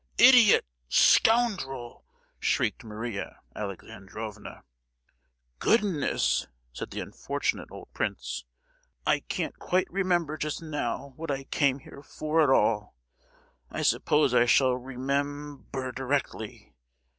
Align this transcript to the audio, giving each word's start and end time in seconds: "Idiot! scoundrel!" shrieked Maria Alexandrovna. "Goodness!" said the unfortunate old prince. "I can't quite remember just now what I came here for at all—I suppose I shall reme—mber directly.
"Idiot! 0.17 0.65
scoundrel!" 0.89 2.07
shrieked 2.39 2.83
Maria 2.83 3.39
Alexandrovna. 3.55 4.63
"Goodness!" 5.59 6.47
said 6.73 6.89
the 6.89 7.01
unfortunate 7.01 7.67
old 7.69 7.93
prince. 7.93 8.43
"I 9.05 9.19
can't 9.19 9.59
quite 9.59 9.85
remember 9.91 10.37
just 10.37 10.59
now 10.59 11.13
what 11.17 11.29
I 11.29 11.43
came 11.43 11.77
here 11.81 12.01
for 12.01 12.41
at 12.41 12.49
all—I 12.49 13.83
suppose 13.83 14.33
I 14.33 14.47
shall 14.47 14.71
reme—mber 14.73 15.91
directly. 15.91 16.73